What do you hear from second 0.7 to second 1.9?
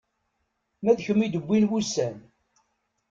Ma d kemm i d-wwin